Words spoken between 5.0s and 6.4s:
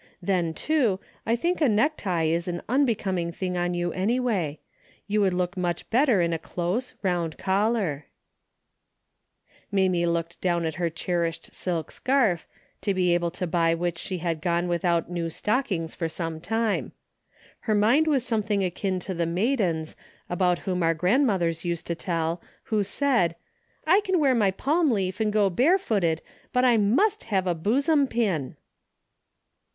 You would look much better in a